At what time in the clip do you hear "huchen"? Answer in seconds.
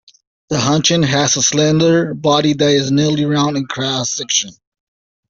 0.57-1.03